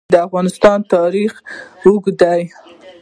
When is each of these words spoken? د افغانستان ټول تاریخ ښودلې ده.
د 0.13 0.15
افغانستان 0.27 0.77
ټول 0.81 0.89
تاریخ 0.95 1.31
ښودلې 1.79 2.13
ده. 2.19 2.33